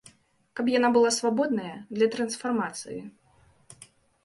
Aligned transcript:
Каб 0.59 0.71
яна 0.75 0.89
была 0.95 1.11
свабодная 1.17 1.75
для 1.99 2.07
трансфармацыі. 2.17 2.99